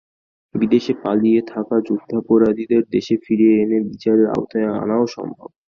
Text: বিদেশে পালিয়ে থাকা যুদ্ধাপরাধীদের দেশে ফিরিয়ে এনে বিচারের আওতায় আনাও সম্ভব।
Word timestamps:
বিদেশে 0.55 0.93
পালিয়ে 1.03 1.41
থাকা 1.47 1.75
যুদ্ধাপরাধীদের 1.87 2.83
দেশে 2.91 3.15
ফিরিয়ে 3.23 3.55
এনে 3.63 3.77
বিচারের 3.89 4.27
আওতায় 4.29 4.67
আনাও 4.75 5.03
সম্ভব। 5.15 5.49